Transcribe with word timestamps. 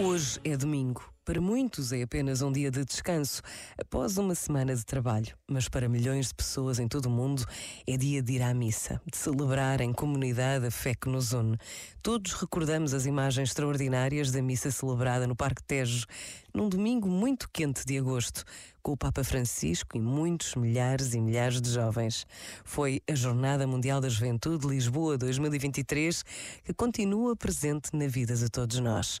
Hoje 0.00 0.38
é 0.44 0.56
domingo. 0.56 1.02
Para 1.24 1.40
muitos 1.40 1.90
é 1.90 2.02
apenas 2.02 2.40
um 2.40 2.52
dia 2.52 2.70
de 2.70 2.84
descanso 2.84 3.42
após 3.76 4.16
uma 4.16 4.32
semana 4.32 4.76
de 4.76 4.86
trabalho, 4.86 5.36
mas 5.44 5.68
para 5.68 5.88
milhões 5.88 6.28
de 6.28 6.36
pessoas 6.36 6.78
em 6.78 6.86
todo 6.86 7.06
o 7.06 7.10
mundo 7.10 7.44
é 7.84 7.96
dia 7.96 8.22
de 8.22 8.34
ir 8.34 8.42
à 8.42 8.54
missa, 8.54 9.02
de 9.04 9.16
celebrar 9.16 9.80
em 9.80 9.92
comunidade 9.92 10.64
a 10.64 10.70
fé 10.70 10.94
que 10.94 11.08
nos 11.08 11.32
une. 11.32 11.58
Todos 12.00 12.32
recordamos 12.34 12.94
as 12.94 13.06
imagens 13.06 13.48
extraordinárias 13.48 14.30
da 14.30 14.40
missa 14.40 14.70
celebrada 14.70 15.26
no 15.26 15.34
Parque 15.34 15.64
Tejo, 15.64 16.06
num 16.54 16.68
domingo 16.68 17.08
muito 17.08 17.50
quente 17.52 17.84
de 17.84 17.98
agosto, 17.98 18.44
com 18.80 18.92
o 18.92 18.96
Papa 18.96 19.24
Francisco 19.24 19.96
e 19.96 20.00
muitos 20.00 20.54
milhares 20.54 21.12
e 21.12 21.20
milhares 21.20 21.60
de 21.60 21.70
jovens. 21.70 22.24
Foi 22.64 23.02
a 23.10 23.16
Jornada 23.16 23.66
Mundial 23.66 24.00
da 24.00 24.08
Juventude 24.08 24.64
Lisboa 24.64 25.18
2023 25.18 26.24
que 26.62 26.72
continua 26.72 27.34
presente 27.34 27.90
na 27.92 28.06
vida 28.06 28.36
de 28.36 28.48
todos 28.48 28.78
nós. 28.78 29.20